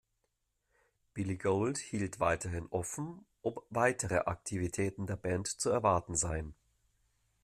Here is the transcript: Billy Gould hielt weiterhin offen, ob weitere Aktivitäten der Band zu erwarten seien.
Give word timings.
Billy 1.13 1.37
Gould 1.37 1.77
hielt 1.77 2.19
weiterhin 2.19 2.65
offen, 2.71 3.23
ob 3.43 3.67
weitere 3.69 4.17
Aktivitäten 4.25 5.05
der 5.05 5.15
Band 5.15 5.45
zu 5.47 5.69
erwarten 5.69 6.15
seien. 6.15 6.55